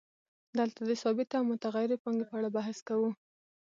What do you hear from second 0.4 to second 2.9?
دلته د ثابتې او متغیرې پانګې په اړه بحث